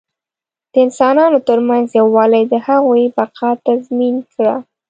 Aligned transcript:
د 0.71 0.73
انسانانو 0.85 1.39
تر 1.49 1.59
منځ 1.69 1.87
یووالي 1.99 2.43
د 2.51 2.53
هغوی 2.67 3.03
بقا 3.17 3.49
تضمین 3.65 4.15
کړه. 4.33 4.55